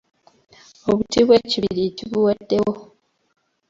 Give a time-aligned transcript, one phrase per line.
[0.89, 2.73] Obuti bw’ekibiriiti buweddewo.